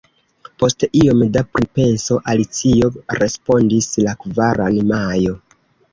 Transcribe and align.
Post 0.61 0.85
iom 1.01 1.19
da 1.35 1.43
pripenso 1.57 2.17
Alicio 2.33 2.89
respondis: 3.21 3.91
la 4.07 4.17
kvaran 4.25 4.81
Majo. 4.95 5.37